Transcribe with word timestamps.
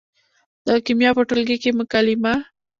د 0.65 0.67
کیمیا 0.85 1.11
په 1.17 1.23
ټولګي 1.29 1.57
کې 1.63 1.77
مکالمه 1.79 2.33